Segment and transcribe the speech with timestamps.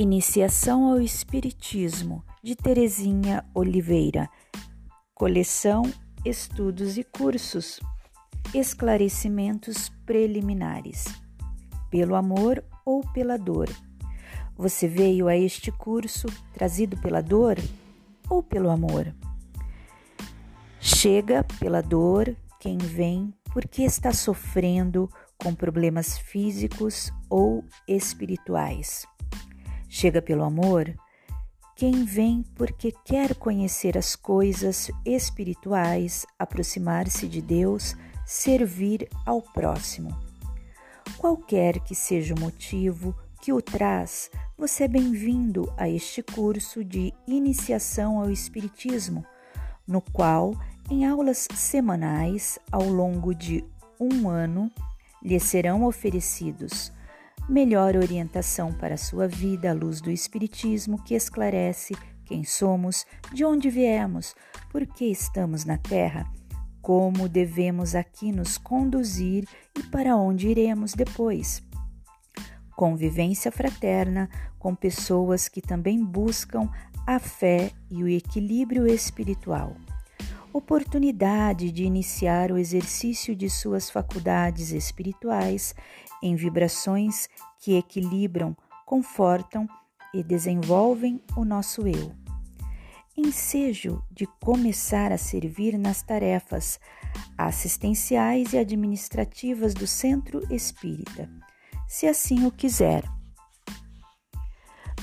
[0.00, 4.30] Iniciação ao Espiritismo, de Terezinha Oliveira.
[5.14, 5.82] Coleção
[6.24, 7.78] Estudos e Cursos.
[8.54, 11.04] Esclarecimentos preliminares.
[11.90, 13.68] Pelo amor ou pela dor.
[14.56, 17.58] Você veio a este curso trazido pela dor
[18.26, 19.14] ou pelo amor?
[20.80, 29.06] Chega pela dor quem vem porque está sofrendo com problemas físicos ou espirituais.
[29.92, 30.94] Chega pelo amor
[31.74, 40.16] quem vem porque quer conhecer as coisas espirituais, aproximar-se de Deus, servir ao próximo.
[41.18, 47.12] Qualquer que seja o motivo que o traz, você é bem-vindo a este curso de
[47.26, 49.26] iniciação ao Espiritismo,
[49.88, 50.54] no qual,
[50.88, 53.64] em aulas semanais ao longo de
[53.98, 54.70] um ano,
[55.20, 56.92] lhe serão oferecidos
[57.48, 63.44] melhor orientação para a sua vida à luz do Espiritismo que esclarece quem somos, de
[63.44, 64.36] onde viemos,
[64.70, 66.30] por que estamos na Terra,
[66.80, 71.62] como devemos aqui nos conduzir e para onde iremos depois.
[72.76, 76.70] Convivência fraterna com pessoas que também buscam
[77.06, 79.76] a fé e o equilíbrio espiritual.
[80.52, 85.76] Oportunidade de iniciar o exercício de suas faculdades espirituais
[86.20, 87.28] em vibrações
[87.60, 89.68] que equilibram, confortam
[90.12, 92.12] e desenvolvem o nosso eu.
[93.16, 96.80] Ensejo de começar a servir nas tarefas
[97.38, 101.30] assistenciais e administrativas do Centro Espírita,
[101.86, 103.04] se assim o quiser.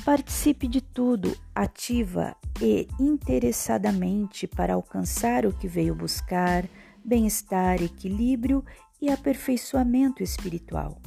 [0.04, 6.66] Participe de tudo, ativa e interessadamente para alcançar o que veio buscar,
[7.04, 8.64] bem-estar, equilíbrio
[9.02, 11.00] e aperfeiçoamento espiritual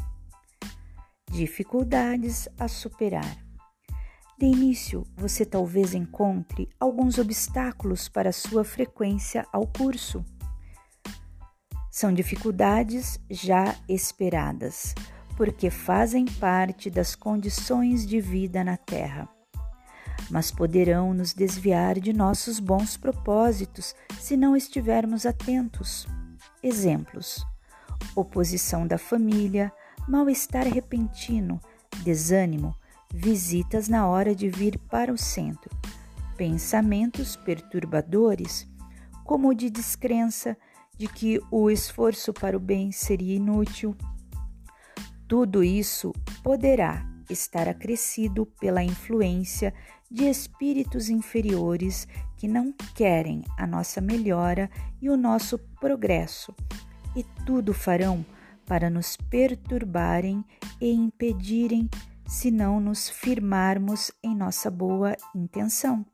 [1.31, 3.37] dificuldades a superar.
[4.39, 10.25] De início, você talvez encontre alguns obstáculos para sua frequência ao curso.
[11.91, 14.95] São dificuldades já esperadas,
[15.37, 19.29] porque fazem parte das condições de vida na Terra.
[20.31, 26.07] Mas poderão nos desviar de nossos bons propósitos se não estivermos atentos.
[26.63, 27.45] Exemplos:
[28.15, 29.73] oposição da família,
[30.09, 31.61] mal-estar repentino,
[32.05, 32.75] desânimo,
[33.13, 35.71] visitas na hora de vir para o centro,
[36.37, 38.69] pensamentos perturbadores,
[39.25, 40.57] como de descrença
[40.97, 43.97] de que o esforço para o bem seria inútil.
[45.27, 46.13] Tudo isso
[46.43, 49.73] poderá estar acrescido pela influência
[50.11, 54.69] de espíritos inferiores que não querem a nossa melhora
[55.01, 56.55] e o nosso progresso,
[57.15, 58.25] e tudo farão
[58.67, 60.45] para nos perturbarem
[60.81, 61.89] e impedirem
[62.27, 66.05] se não nos firmarmos em nossa boa intenção.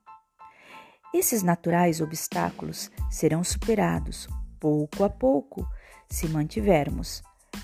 [1.13, 4.27] Esses naturais obstáculos serão superados
[4.59, 5.67] pouco a pouco
[6.09, 7.21] se mantivermos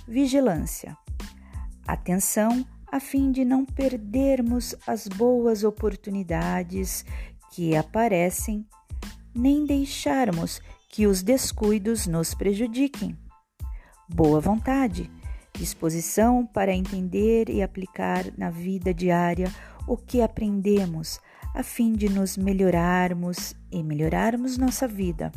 [0.07, 0.97] vigilância,
[1.87, 7.03] atenção a fim de não perdermos as boas oportunidades
[7.51, 8.63] que aparecem,
[9.33, 13.17] nem deixarmos que os descuidos nos prejudiquem
[14.07, 15.09] boa vontade,
[15.57, 19.51] disposição para entender e aplicar na vida diária
[19.87, 21.19] o que aprendemos,
[21.55, 25.31] a fim de nos melhorarmos e melhorarmos nossa vida.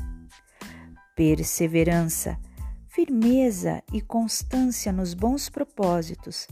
[1.17, 2.39] Perseverança,
[2.87, 6.47] firmeza e constância nos bons propósitos.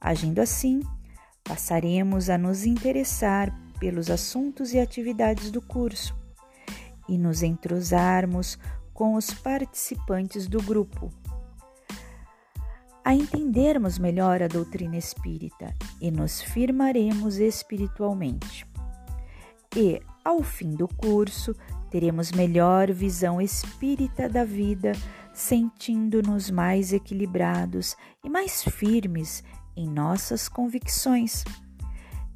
[0.00, 0.80] Agindo assim,
[1.44, 6.16] passaremos a nos interessar pelos assuntos e atividades do curso
[7.08, 8.58] e nos entrosarmos
[8.92, 11.10] com os participantes do grupo
[13.08, 18.66] a entendermos melhor a doutrina espírita e nos firmaremos espiritualmente.
[19.74, 21.56] E, ao fim do curso,
[21.90, 24.92] teremos melhor visão espírita da vida,
[25.32, 29.42] sentindo-nos mais equilibrados e mais firmes
[29.78, 31.44] em nossas convicções.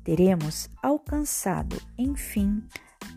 [0.04, 2.62] Teremos alcançado, enfim,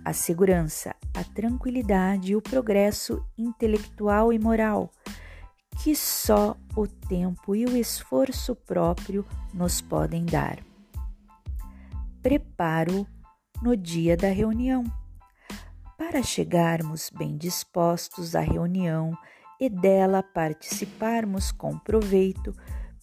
[0.04, 4.92] a segurança, a tranquilidade e o progresso intelectual e moral
[5.82, 10.60] que só o tempo e o esforço próprio nos podem dar.
[12.22, 13.06] Preparo
[13.62, 14.84] no dia da reunião.
[15.98, 19.16] Para chegarmos bem dispostos à reunião
[19.60, 22.56] e dela participarmos com proveito,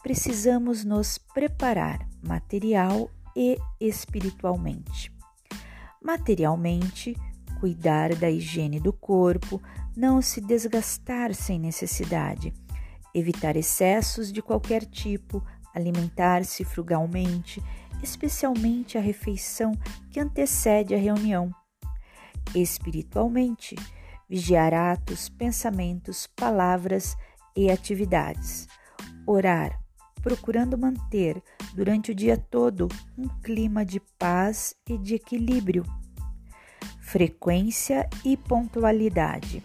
[0.03, 5.13] precisamos nos preparar material e espiritualmente.
[6.03, 7.17] Materialmente,
[7.61, 9.63] cuidar da higiene do corpo,
[9.97, 12.53] não se desgastar sem necessidade
[13.15, 15.45] evitar excessos de qualquer tipo,
[15.75, 17.63] alimentar-se frugalmente,
[18.03, 19.73] especialmente a refeição
[20.11, 21.51] que antecede a reunião.
[22.55, 23.77] Espiritualmente,
[24.29, 27.17] vigiar atos, pensamentos, palavras
[27.57, 28.67] e atividades.
[29.27, 29.79] Orar,
[30.23, 31.43] procurando manter
[31.75, 32.89] durante o dia todo
[33.19, 35.85] um clima de paz e de equilíbrio.
[37.01, 39.63] Frequência e pontualidade.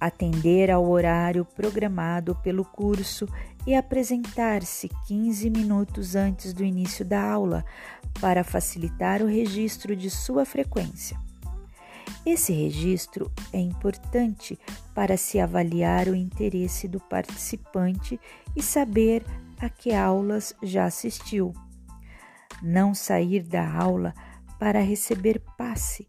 [0.00, 3.28] Atender ao horário programado pelo curso
[3.66, 7.64] e apresentar-se 15 minutos antes do início da aula
[8.20, 11.16] para facilitar o registro de sua frequência.
[12.24, 14.58] Esse registro é importante
[14.94, 18.18] para se avaliar o interesse do participante
[18.54, 19.24] e saber
[19.62, 21.52] a que aulas já assistiu.
[22.60, 24.12] Não sair da aula
[24.58, 26.08] para receber passe,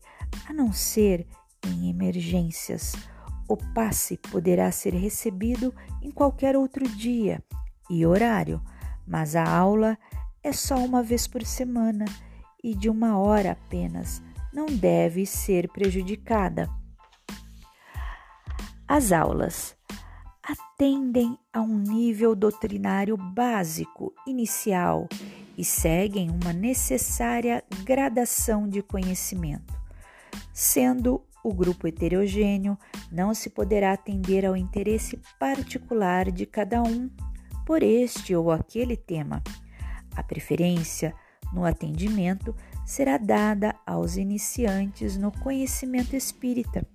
[0.50, 1.28] a não ser
[1.68, 2.94] em emergências.
[3.48, 7.44] O passe poderá ser recebido em qualquer outro dia
[7.90, 8.60] e horário,
[9.06, 10.00] mas a aula
[10.42, 12.06] é só uma vez por semana
[12.64, 14.22] e de uma hora apenas,
[14.52, 16.68] não deve ser prejudicada.
[18.88, 19.76] As aulas
[20.44, 25.08] atendem a um nível doutrinário básico inicial
[25.58, 29.74] e seguem uma necessária gradação de conhecimento.
[30.54, 32.78] Sendo o grupo heterogêneo,
[33.12, 37.10] não se poderá atender ao interesse particular de cada um
[37.66, 39.42] por este ou aquele tema.
[40.16, 41.14] A preferência
[41.54, 42.56] no atendimento
[42.86, 46.86] será dada aos iniciantes no conhecimento espírita.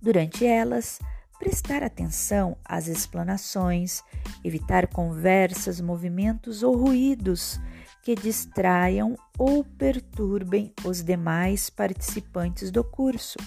[0.00, 0.98] Durante elas,
[1.38, 4.02] prestar atenção às explanações,
[4.44, 7.60] evitar conversas, movimentos ou ruídos
[8.02, 13.38] que distraiam ou perturbem os demais participantes do curso.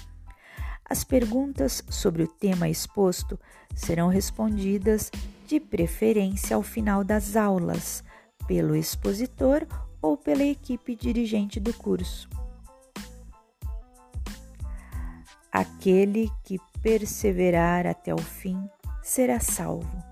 [0.86, 3.40] As perguntas sobre o tema exposto
[3.76, 5.10] serão respondidas
[5.48, 8.04] de preferência ao final das aulas,
[8.48, 9.66] pelo expositor
[10.02, 12.30] ou pela equipe dirigente do curso.
[15.52, 18.68] Aquele que perseverar até o fim
[19.04, 20.04] será salvo.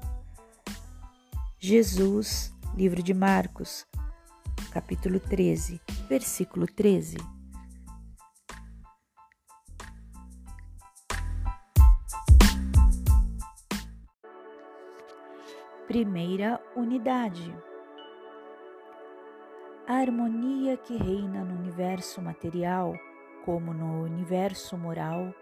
[1.57, 3.87] Jesus, livro de Marcos,
[4.71, 7.17] capítulo 13, versículo 13.
[15.87, 17.51] Primeira unidade.
[19.87, 22.93] A harmonia que reina no universo material,
[23.43, 25.33] como no universo moral,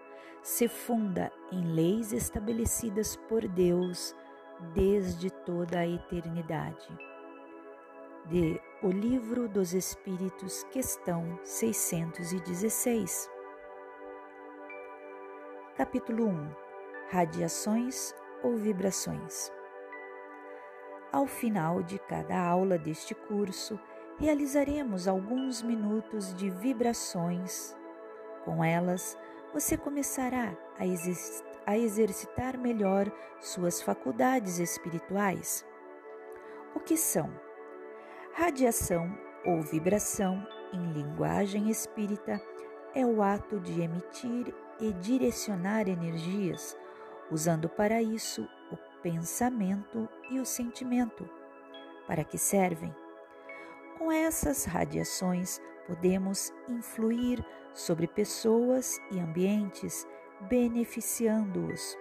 [0.48, 4.16] se funda em leis estabelecidas por Deus
[4.74, 6.88] desde toda a eternidade.
[8.28, 13.30] De O Livro dos Espíritos, questão 616.
[15.76, 16.50] Capítulo 1
[17.10, 19.52] Radiações ou vibrações.
[21.12, 23.78] Ao final de cada aula deste curso,
[24.18, 27.76] realizaremos alguns minutos de vibrações.
[28.46, 29.18] Com elas,
[29.54, 35.66] você começará a, a exercitar melhor suas faculdades espirituais.
[36.76, 37.32] O que são?
[38.34, 42.42] Radiação ou vibração, em linguagem espírita,
[42.94, 46.78] é o ato de emitir e direcionar energias,
[47.32, 51.28] usando para isso o pensamento e o sentimento.
[52.06, 52.94] Para que servem?
[53.98, 60.06] Com essas radiações, podemos influir sobre pessoas e ambientes,
[60.42, 61.98] beneficiando-os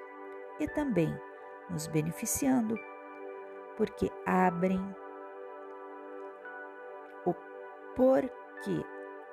[0.59, 1.17] e também
[1.71, 2.77] nos beneficiando,
[3.77, 4.83] porque abrem
[7.25, 7.35] o
[7.95, 8.85] porque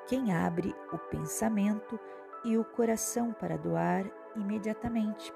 [0.08, 2.00] quem abre o pensamento
[2.44, 4.06] e o coração para doar
[4.36, 5.34] imediatamente.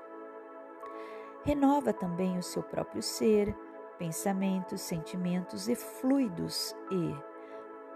[1.43, 3.55] Renova também o seu próprio ser,
[3.97, 7.15] pensamentos, sentimentos e fluidos e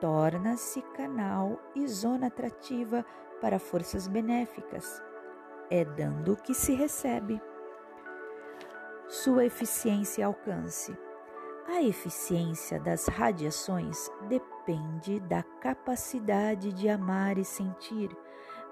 [0.01, 3.05] torna-se canal e zona atrativa
[3.39, 5.01] para forças benéficas.
[5.69, 7.39] É dando que se recebe.
[9.07, 10.97] Sua eficiência e alcance.
[11.67, 18.09] A eficiência das radiações depende da capacidade de amar e sentir,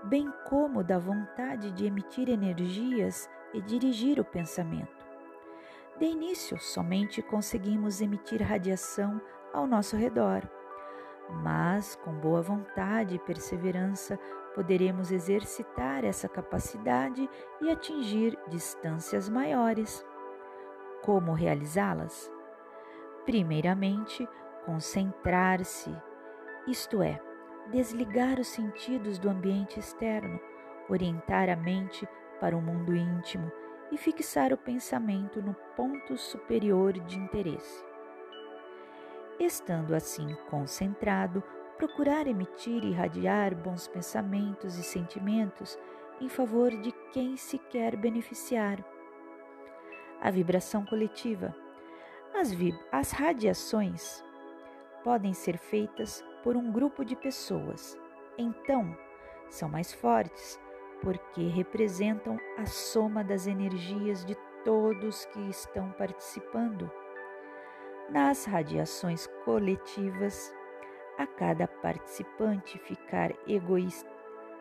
[0.06, 5.06] bem como da vontade de emitir energias e dirigir o pensamento.
[6.00, 9.22] De início, somente conseguimos emitir radiação
[9.54, 10.50] ao nosso redor
[11.30, 14.20] mas com boa vontade e perseverança
[14.56, 17.30] poderemos exercitar essa capacidade
[17.62, 20.06] e atingir distâncias maiores.
[21.04, 22.32] Como realizá-las?
[23.26, 24.28] Primeiramente,
[24.66, 25.96] concentrar-se,
[26.68, 27.22] isto é,
[27.72, 30.40] desligar os sentidos do ambiente externo,
[30.90, 32.08] orientar a mente
[32.40, 33.52] para o mundo íntimo
[33.92, 37.89] e fixar o pensamento no ponto superior de interesse.
[39.40, 41.42] Estando assim concentrado,
[41.78, 45.80] procurar emitir e irradiar bons pensamentos e sentimentos
[46.20, 48.84] em favor de quem se quer beneficiar.
[50.22, 51.56] A vibração coletiva.
[52.36, 54.22] As, vib as radiações
[55.06, 57.98] podem ser feitas por um grupo de pessoas.
[58.38, 58.94] Então,
[59.50, 60.60] são mais fortes
[61.02, 66.92] porque representam a soma das energias de todos que estão participando.
[68.12, 70.52] Nas radiações coletivas,
[71.16, 74.10] a cada participante ficar egoísta,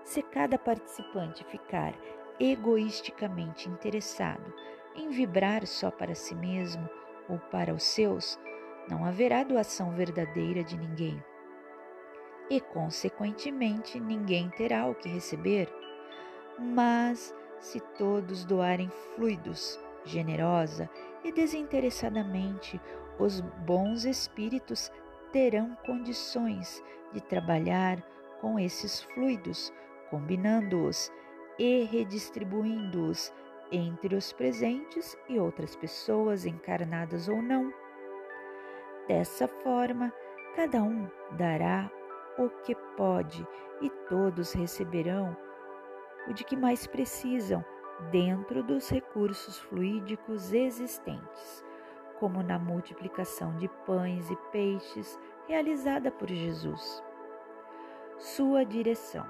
[0.05, 1.95] se cada participante ficar
[2.39, 4.53] egoisticamente interessado
[4.95, 6.87] em vibrar só para si mesmo
[7.27, 8.39] ou para os seus,
[8.87, 11.25] não haverá doação verdadeira de ninguém.
[12.51, 15.73] E, consequentemente, ninguém terá o que receber.
[16.59, 20.89] Mas, se todos doarem fluidos, generosa
[21.25, 22.79] e desinteressadamente,
[23.19, 24.93] os bons espíritos
[25.33, 26.83] terão condições
[27.13, 28.03] de trabalhar
[28.41, 29.73] com esses fluidos,
[30.11, 31.13] combinando-os
[31.59, 33.33] e redistribuindo-os
[33.71, 37.73] entre os presentes e outras pessoas encarnadas ou não.
[39.07, 40.13] Dessa forma,
[40.55, 41.91] cada um dará
[42.39, 43.47] o que pode
[43.81, 45.37] e todos receberão
[46.29, 47.65] o de que mais precisam
[48.11, 51.68] dentro dos recursos fluídicos existentes
[52.19, 57.03] como na multiplicação de pães e peixes realizada por Jesus.
[58.19, 59.25] Sua direção.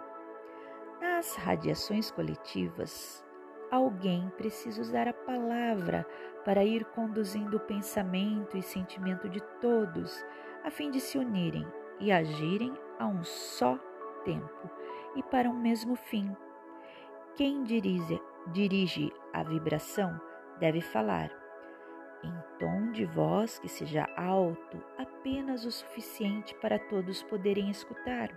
[1.00, 3.25] Nas radiações coletivas,
[3.71, 6.07] alguém precisa usar a palavra
[6.45, 10.25] para ir conduzindo o pensamento e sentimento de todos,
[10.64, 11.66] a fim de se unirem
[12.00, 13.78] e agirem a um só
[14.25, 14.71] tempo
[15.14, 16.35] e para um mesmo fim.
[17.37, 20.21] Quem dirige, dirige a vibração
[20.59, 21.30] deve falar
[22.22, 28.30] em tom de voz que seja alto, apenas o suficiente para todos poderem escutar,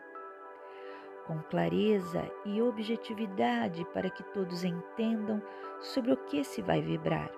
[1.26, 5.42] com clareza e objetividade para que todos entendam
[5.80, 7.32] sobre o que se vai vibrar.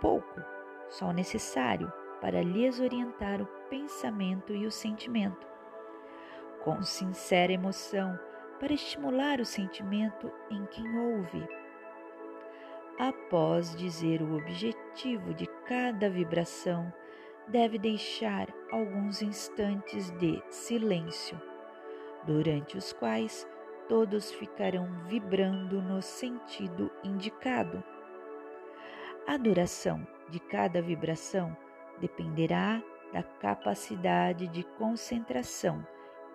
[0.00, 0.40] Pouco,
[0.88, 5.46] só o necessário para lhes orientar o pensamento e o sentimento.
[6.62, 8.18] Com sincera emoção,
[8.58, 11.46] para estimular o sentimento em quem ouve
[12.98, 16.92] Após dizer o objetivo de cada vibração,
[17.48, 21.40] deve deixar alguns instantes de silêncio,
[22.24, 23.46] durante os quais
[23.88, 27.82] todos ficarão vibrando no sentido indicado.
[29.26, 31.56] A duração de cada vibração
[32.00, 32.80] dependerá
[33.12, 35.84] da capacidade de concentração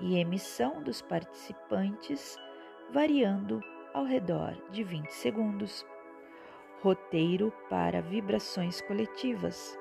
[0.02, 2.38] e emissão dos participantes,
[2.92, 3.62] variando
[3.94, 5.86] ao redor de 20 segundos.
[6.82, 9.78] Roteiro para vibrações coletivas.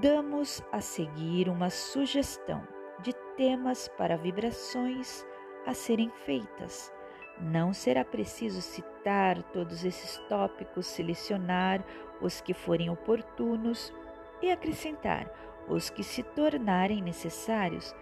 [0.00, 2.62] Damos a seguir uma sugestão
[3.00, 5.26] de temas para vibrações
[5.66, 6.92] a serem feitas.
[7.40, 11.84] Não será preciso citar todos esses tópicos, selecionar
[12.20, 13.92] os que forem oportunos
[14.40, 15.28] e acrescentar
[15.68, 17.92] os que se tornarem necessários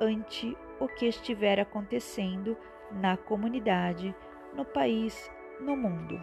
[0.00, 2.56] ante o que estiver acontecendo
[2.90, 4.12] na comunidade,
[4.52, 5.30] no país,
[5.62, 6.20] no mundo.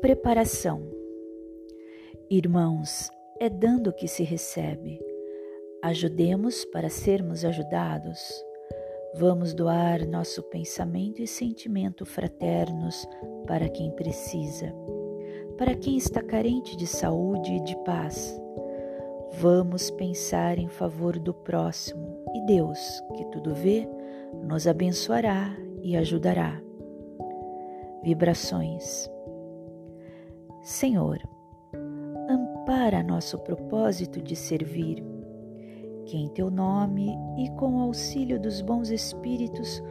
[0.00, 0.82] Preparação.
[2.30, 5.00] Irmãos, é dando que se recebe.
[5.82, 8.18] Ajudemos para sermos ajudados.
[9.14, 13.06] Vamos doar nosso pensamento e sentimento fraternos
[13.46, 14.72] para quem precisa
[15.56, 18.38] para quem está carente de saúde e de paz.
[19.40, 22.78] Vamos pensar em favor do próximo e Deus,
[23.14, 23.88] que tudo vê,
[24.42, 26.60] nos abençoará e ajudará.
[28.02, 29.10] Vibrações.
[30.62, 31.18] Senhor,
[32.28, 35.04] ampara nosso propósito de servir,
[36.06, 39.82] que em teu nome e com o auxílio dos bons espíritos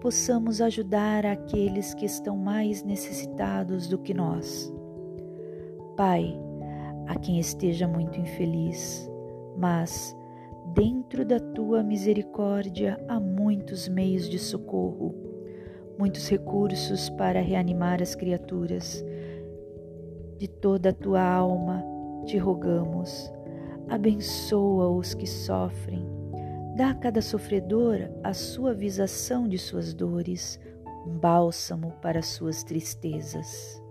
[0.00, 4.73] possamos ajudar aqueles que estão mais necessitados do que nós.
[5.96, 6.36] Pai,
[7.06, 9.08] a quem esteja muito infeliz,
[9.56, 10.16] mas
[10.74, 15.14] dentro da tua misericórdia há muitos meios de socorro,
[15.96, 19.04] muitos recursos para reanimar as criaturas.
[20.36, 21.84] De toda a tua alma
[22.26, 23.32] te rogamos,
[23.88, 26.04] abençoa os que sofrem,
[26.76, 30.58] dá a cada sofredor a suavização de suas dores,
[31.06, 33.83] um bálsamo para suas tristezas.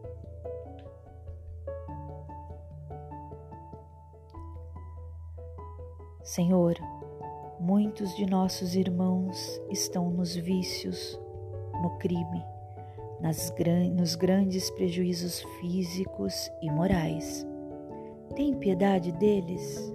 [6.24, 6.76] Senhor,
[7.66, 11.18] Muitos de nossos irmãos estão nos vícios,
[11.82, 12.44] no crime,
[13.22, 13.54] nas,
[13.96, 17.48] nos grandes prejuízos físicos e morais.
[18.36, 19.94] Tem piedade deles,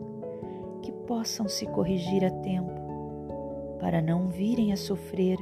[0.81, 5.37] que possam se corrigir a tempo, para não virem a sofrer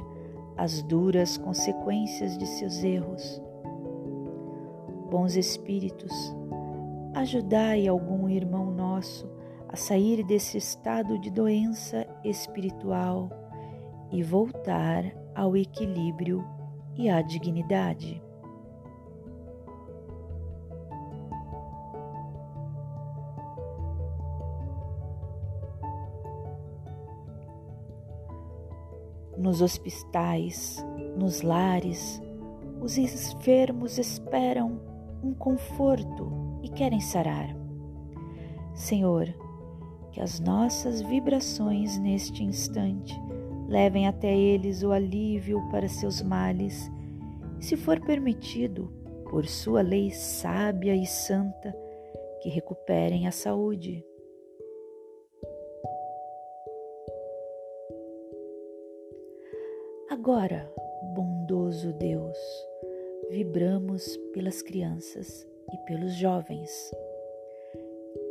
[0.57, 3.41] as duras consequências de seus erros.
[5.09, 6.11] Bons espíritos,
[7.13, 9.36] ajudai algum irmão nosso
[9.77, 13.29] sair desse estado de doença espiritual
[14.11, 15.03] e voltar
[15.35, 16.43] ao equilíbrio
[16.95, 18.21] e à dignidade.
[29.37, 30.83] Nos hospitais,
[31.15, 32.19] nos lares,
[32.81, 34.81] os enfermos esperam
[35.23, 37.55] um conforto e querem sarar.
[38.73, 39.27] Senhor,
[40.17, 43.13] que as nossas vibrações neste instante
[43.69, 46.89] levem até eles o alívio para seus males,
[47.59, 48.91] se for permitido,
[49.29, 51.71] por sua lei sábia e santa,
[52.41, 54.03] que recuperem a saúde.
[60.09, 60.67] Agora,
[61.13, 62.37] bondoso Deus,
[63.29, 66.91] vibramos pelas crianças e pelos jovens.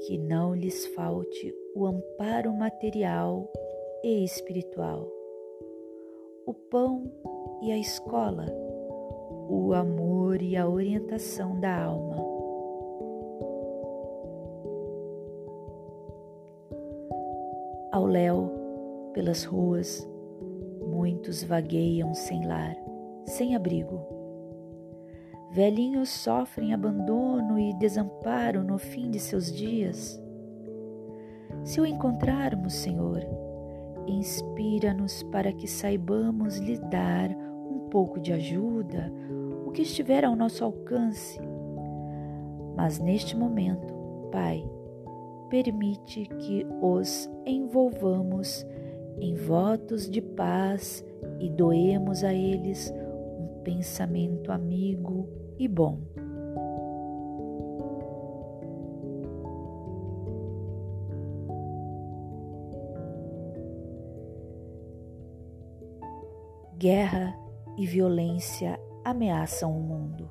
[0.05, 3.53] Que não lhes falte o amparo material
[4.03, 5.07] e espiritual,
[6.47, 7.05] o pão
[7.61, 8.47] e a escola,
[9.47, 12.17] o amor e a orientação da alma.
[17.93, 18.51] Ao léu,
[19.13, 20.09] pelas ruas,
[20.81, 22.75] muitos vagueiam sem lar,
[23.27, 24.01] sem abrigo.
[25.51, 30.19] Velhinhos sofrem abandono e desamparo no fim de seus dias.
[31.67, 33.23] Se o encontrarmos, Senhor,
[34.07, 39.13] Inspira-nos para que saibamos lhe dar um pouco de ajuda,
[39.67, 41.41] o que estiver ao nosso alcance.
[42.77, 43.93] Mas neste momento,
[44.31, 44.65] Pai,
[45.51, 48.65] permite que os envolvamos
[49.19, 51.05] em votos de paz
[51.41, 52.93] e doemos a eles
[53.41, 55.99] um pensamento amigo e bom.
[67.87, 70.31] Violência ameaçam o mundo.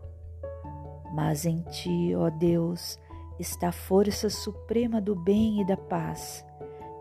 [1.14, 3.00] Mas em ti, ó Deus,
[3.40, 6.46] está a força suprema do bem e da paz,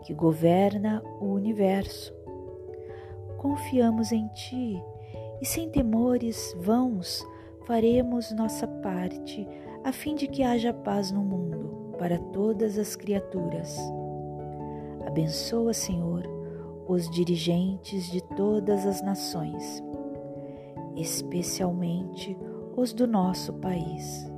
[0.03, 2.13] que governa o universo.
[3.37, 4.81] Confiamos em ti
[5.41, 7.25] e, sem temores vãos,
[7.65, 9.47] faremos nossa parte
[9.83, 13.77] a fim de que haja paz no mundo para todas as criaturas.
[15.05, 16.23] Abençoa, Senhor,
[16.87, 19.83] os dirigentes de todas as nações,
[20.95, 22.37] especialmente
[22.75, 24.29] os do nosso país,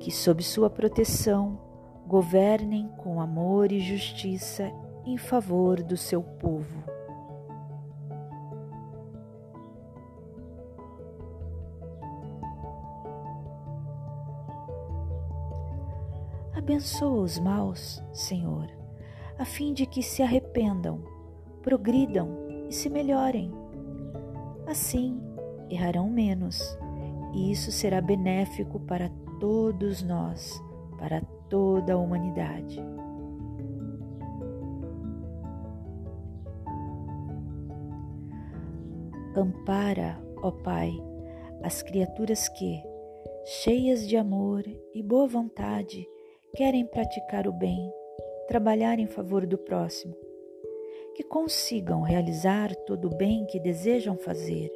[0.00, 1.58] que, sob sua proteção,
[2.06, 4.70] governem com amor e justiça
[5.04, 6.84] em favor do seu povo.
[16.54, 18.84] Abençoa os maus, Senhor
[19.38, 21.02] a fim de que se arrependam,
[21.62, 23.63] progridam e se melhorem.
[24.66, 25.20] Assim,
[25.68, 26.76] errarão menos,
[27.32, 30.62] e isso será benéfico para todos nós,
[30.98, 32.80] para toda a humanidade.
[39.36, 40.92] Ampara, ó Pai,
[41.62, 42.82] as criaturas que,
[43.44, 46.06] cheias de amor e boa vontade,
[46.54, 47.92] querem praticar o bem
[48.46, 50.14] trabalhar em favor do próximo,
[51.14, 54.70] que consigam realizar todo o bem que desejam fazer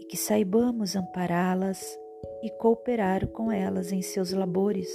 [0.00, 1.98] e que saibamos ampará-las
[2.42, 4.88] e cooperar com elas em seus labores,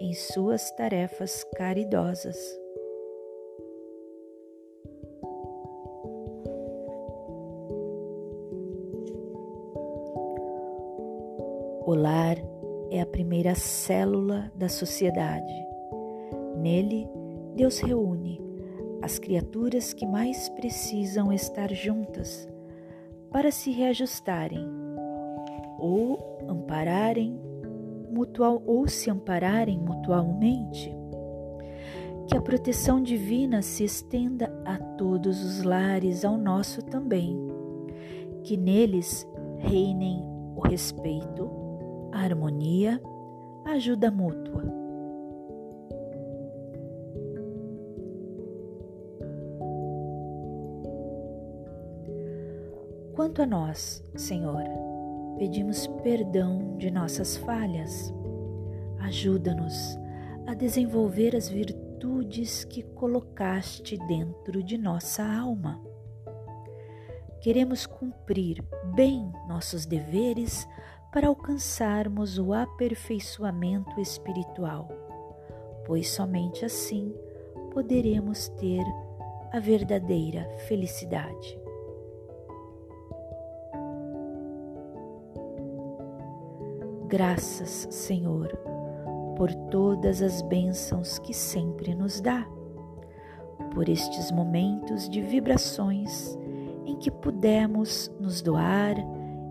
[0.00, 2.36] em suas tarefas caridosas.
[11.86, 12.36] O lar
[12.90, 15.70] é a primeira célula da sociedade
[16.60, 17.08] Nele,
[17.54, 18.39] Deus reúne
[19.02, 22.48] as criaturas que mais precisam estar juntas
[23.30, 24.66] para se reajustarem
[25.78, 27.40] ou ampararem
[28.10, 30.94] mutual ou se ampararem mutualmente.
[32.26, 37.36] Que a proteção divina se estenda a todos os lares, ao nosso também.
[38.44, 39.26] Que neles
[39.58, 40.22] reinem
[40.54, 41.50] o respeito,
[42.12, 43.00] a harmonia,
[43.64, 44.79] a ajuda mútua
[53.20, 54.64] Quanto a nós, Senhor,
[55.36, 58.10] pedimos perdão de nossas falhas.
[58.98, 59.98] Ajuda-nos
[60.46, 65.78] a desenvolver as virtudes que colocaste dentro de nossa alma.
[67.42, 70.66] Queremos cumprir bem nossos deveres
[71.12, 74.88] para alcançarmos o aperfeiçoamento espiritual,
[75.86, 77.14] pois somente assim
[77.70, 78.82] poderemos ter
[79.52, 81.59] a verdadeira felicidade.
[87.10, 88.56] Graças, Senhor,
[89.36, 92.46] por todas as bênçãos que sempre nos dá,
[93.74, 96.38] por estes momentos de vibrações
[96.86, 98.94] em que pudemos nos doar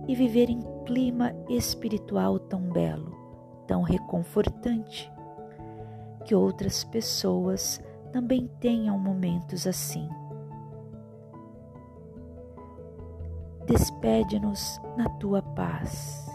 [0.08, 3.14] e viver em clima espiritual tão belo,
[3.68, 5.12] tão reconfortante,
[6.24, 7.82] que outras pessoas
[8.14, 10.08] também tenham momentos assim.
[13.66, 16.29] Despede-nos na tua paz